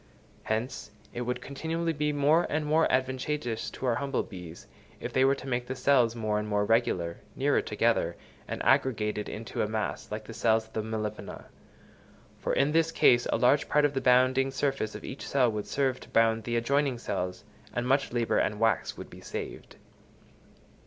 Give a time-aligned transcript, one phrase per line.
[0.41, 4.65] Hence, it would continually be more and more advantageous to our humble bees,
[4.99, 8.15] if they were to make their cells more and more regular, nearer together,
[8.47, 11.45] and aggregated into a mass, like the cells of the Melipona;
[12.39, 15.67] for in this case a large part of the bounding surface of each cell would
[15.67, 19.75] serve to bound the adjoining cells, and much labour and wax would be saved.